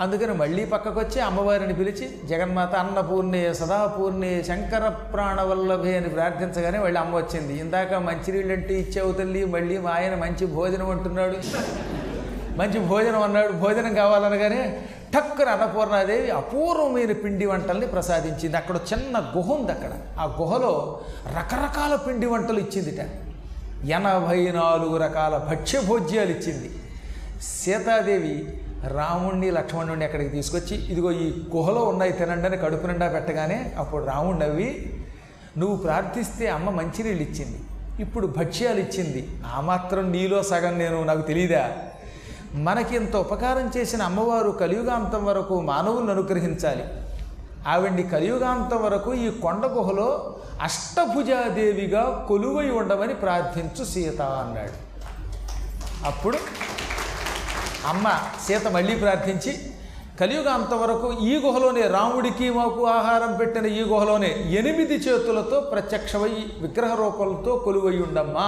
అందుకని 0.00 0.32
మళ్ళీ 0.32 0.64
పక్కకు 0.64 1.00
వచ్చి 1.00 1.20
అమ్మవారిని 1.20 1.74
పిలిచి 1.74 2.28
జగన్మాత 2.28 2.74
అన్నపూర్ణే 2.74 3.54
సదాపూర్ణే 3.54 4.42
శంకర 4.42 4.88
ప్రాణవల్లభే 4.88 5.96
అని 5.96 6.08
ప్రార్థించగానే 6.08 6.78
మళ్ళీ 6.78 7.00
అమ్మ 7.00 7.16
వచ్చింది. 7.16 7.58
ఇందాక 7.58 7.94
మంచినీళ్ళంటే 7.94 8.74
ఇచ్చావు 8.74 9.12
తల్లి 9.12 9.44
మళ్ళీ 9.44 9.78
మా 9.78 9.90
ఆయన 9.90 10.14
మంచి 10.14 10.46
భోజనం 10.46 10.90
అంటున్నాడు. 10.90 11.36
మంచి 12.58 12.80
భోజనం 12.80 13.22
అన్నాడు. 13.22 13.52
భోజనం 13.52 13.94
కావాలనగానే 13.94 14.88
టక్కున 15.14 15.48
అన్నపూర్ణాదేవి 15.48 16.30
అపూర్వమైన 16.30 17.12
పిండి 17.12 17.46
వంటల్ని 17.46 17.86
ప్రసాదించింది. 17.86 18.56
అక్కడ 18.56 18.76
చిన్న 18.76 19.32
గుహ 19.36 19.50
ఉంది 19.50 19.72
అక్కడ. 19.72 19.90
ఆ 20.18 20.36
గుహలో 20.40 21.00
రకరకాల 21.36 21.94
పిండి 21.94 22.26
వంటలు 22.26 22.58
ఇచ్చిందిట. 22.58 23.00
ఎనభై 23.86 24.52
నాలుగు 24.54 24.96
రకాల 24.96 25.36
భక్ష్యభోజ్యాలు 25.36 26.30
ఇచ్చింది. 26.30 26.70
సీతాదేవి 27.42 28.60
రాముణ్ణి 28.84 29.50
లక్ష్మణుడిని 29.50 30.04
అక్కడికి 30.04 30.30
తీసుకొచ్చి 30.30 30.92
ఇదిగో 30.92 31.10
ఈ 31.10 31.42
గుహలో 31.56 31.84
ఉన్నాయి 31.84 32.12
తినండి 32.12 32.46
అని 32.46 32.56
కడుపు 32.56 32.86
నిండా 32.86 33.08
పెట్టగానే 33.08 33.74
అప్పుడు 33.78 34.04
రాముడు 34.04 34.38
నవ్వి 34.38 35.00
నువ్వు 35.58 35.76
ప్రార్థిస్తే 35.76 36.48
అమ్మ 36.48 36.70
మంచినీళ్ళు 36.70 37.22
ఇచ్చింది. 37.22 37.60
ఇప్పుడు 38.02 38.26
భక్ష్యాలు 38.26 38.80
ఇచ్చింది. 38.80 39.28
ఆ 39.56 39.60
మాత్రం 39.60 40.12
నీలో 40.12 40.42
సగం 40.42 40.78
నేను 40.78 41.04
నాకు 41.04 41.20
తెలియదా 41.20 41.70
మనకి 42.54 42.96
ఇంత 42.96 43.16
ఉపకారం 43.16 43.70
చేసిన 43.76 44.02
అమ్మవారు 44.02 44.50
కలియుగాంతం 44.50 45.24
వరకు 45.24 45.60
మానవులను 45.60 46.10
అనుగ్రహించాలి. 46.10 46.84
ఆవిడ్ని 47.68 48.02
కలియుగాంతం 48.02 48.82
వరకు 48.82 49.14
ఈ 49.14 49.30
కొండ 49.30 49.66
గుహలో 49.66 50.36
అష్టభుజాదేవిగా 50.62 52.26
కొలువై 52.28 52.70
ఉండమని 52.70 53.14
ప్రార్థించు 53.14 53.84
సీత 53.84 54.22
అన్నాడు. 54.22 54.86
అప్పుడు 56.06 56.36
అమ్మ 57.86 58.06
సీత 58.46 58.66
మళ్ళీ 58.76 58.94
ప్రార్థించి 58.96 59.52
కలియుగ 60.20 60.48
అంతవరకు 60.48 61.08
ఈ 61.22 61.32
గుహలోనే 61.44 61.82
రాముడికి 61.96 62.46
మాకు 62.50 62.82
ఆహారం 62.86 63.32
పెట్టిన 63.36 63.66
ఈ 63.66 63.82
గుహలోనే 63.90 64.30
ఎనిమిది 64.60 64.96
చేతులతో 64.96 65.60
ప్రత్యక్షమై 65.72 66.34
విగ్రహ 66.60 66.94
రూపంతో 66.94 67.52
కొలువై 67.64 67.96
ఉండమ్మా. 68.06 68.46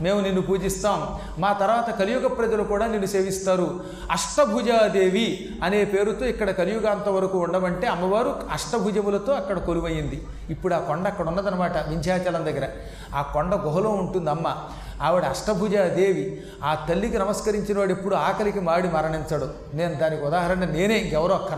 మేము 0.00 0.20
నిన్ను 0.20 0.42
పూజిస్తాం. 0.42 1.18
మా 1.38 1.52
తర్వాత 1.52 1.90
కలియుగ 1.90 2.26
ప్రజలు 2.26 2.62
కూడా 2.62 2.86
నిన్ను 2.86 3.06
సేవిస్తారు. 3.06 3.84
అష్టభుజాదేవి 4.10 5.48
అనే 5.62 5.84
పేరుతో 5.84 6.26
ఇక్కడ 6.26 6.50
కలియుగాంత 6.50 7.08
వరకు 7.08 7.38
ఉండమంటే 7.38 7.86
అమ్మవారు 7.86 8.42
అష్టభుజములతో 8.52 9.32
అక్కడ 9.32 9.58
కొలువయ్యింది 9.58 10.26
ఇప్పుడు 10.50 10.74
ఆ 10.74 10.78
కొండ 10.78 11.06
అక్కడ 11.06 11.28
ఉన్నదనమాట 11.28 11.88
వింధ్యాచలం 11.88 12.44
దగ్గర. 12.44 12.68
ఆ 13.14 13.22
కొండ 13.22 13.54
గుహలో 13.54 13.90
ఉంటుంది 13.90 14.30
అమ్మ 14.30 14.56
ఆవిడ 15.02 15.24
అష్టభుజాదేవి. 15.24 16.42
ఆ 16.64 16.86
తల్లికి 16.88 17.18
నమస్కరించిన 17.18 17.78
వాడు 17.78 17.90
ఎప్పుడు 17.90 18.14
ఆకలికి 18.14 18.60
మాడి 18.60 18.88
మరణించడు. 18.88 19.48
నేను 19.74 19.94
దానికి 19.94 20.24
ఉదాహరణ 20.24 20.64
నేనే 20.64 20.98
ఇంకెవరో 20.98 21.48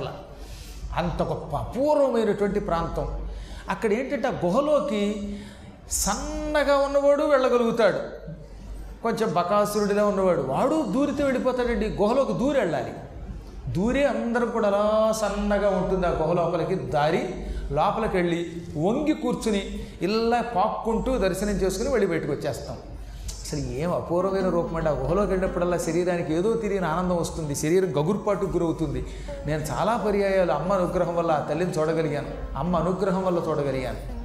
అంత 0.97 1.23
గొప్ప 1.23 1.57
అపూర్వమైనటువంటి 1.57 2.61
ప్రాంతం. 2.61 3.29
అక్కడ 3.71 3.93
ఏంటంటే 3.93 4.29
ఆ 4.29 4.33
గుహలోకి 4.45 5.37
సన్నగా 5.91 6.77
ఉన్నవాడు 6.77 7.23
వెళ్ళగలుగుతాడు. 7.23 7.99
కొంచెం 9.03 9.35
బకాసురుడిలా 9.35 10.05
ఉన్నవాడు. 10.05 10.41
వాడు 10.41 10.85
దూరితే 10.93 11.23
వెళ్ళిపోతాడండి. 11.23 11.89
గుహలోకి 11.89 12.33
దూరి 12.33 12.61
వెళ్ళాలి. 12.61 12.93
దూరే 13.69 14.05
అందరం 14.05 14.51
కూడా 14.51 14.69
అలా 14.69 15.13
సన్నగా 15.13 15.69
ఉంటుంది 15.69 16.07
ఆ 16.07 16.11
గుహ 16.11 16.33
లోపలికి. 16.33 16.75
దారి 16.75 17.35
లోపలికి 17.71 18.17
వెళ్ళి 18.17 18.53
వంగి 18.77 19.13
కూర్చుని 19.13 19.87
ఇలా 20.03 20.41
పాక్కుంటూ 20.41 21.19
దర్శనం 21.19 21.51
చేసుకుని 21.51 21.89
వెళ్ళి 21.89 22.07
బయటకు 22.07 22.33
వచ్చేస్తాం. 22.33 22.77
అసలు 23.25 23.61
ఏం 23.61 23.95
అపూర్వమైన 23.95 24.49
రూపం 24.49 24.77
అండి. 24.77 24.91
ఆ 24.91 24.93
గుహలోకి 24.93 25.31
వెళ్ళినప్పుడల్లా 25.31 25.79
శరీరానికి 25.79 26.35
ఏదో 26.35 26.53
తెలియని 26.53 26.87
ఆనందం 26.87 27.17
వస్తుంది. 27.17 27.55
శరీరం 27.55 27.91
గగుర్పాటుకు 27.91 28.51
గురవుతుంది. 28.51 29.07
నేను 29.47 29.63
చాలా 29.63 29.97
పర్యాయాలు 29.97 30.53
అమ్మ 30.53 30.73
అనుగ్రహం 30.73 31.17
వల్ల 31.17 31.31
ఆ 31.31 31.41
తల్లిని 31.41 31.71
చూడగలిగాను. 31.71 32.59
అమ్మ 32.59 32.77
అనుగ్రహం 32.77 33.25
వల్ల 33.25 33.43
చూడగలిగాను. 33.49 34.18